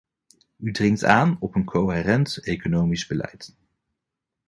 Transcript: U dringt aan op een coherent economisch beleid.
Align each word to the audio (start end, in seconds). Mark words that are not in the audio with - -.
U 0.57 0.71
dringt 0.71 1.03
aan 1.03 1.37
op 1.39 1.55
een 1.55 1.65
coherent 1.65 2.37
economisch 2.37 3.07
beleid. 3.07 3.55